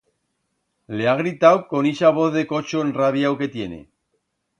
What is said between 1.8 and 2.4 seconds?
ixa voz